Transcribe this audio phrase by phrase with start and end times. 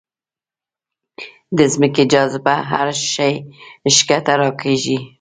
[1.57, 3.33] د ځمکې جاذبه هر شی
[3.95, 4.97] ښکته راکاږي.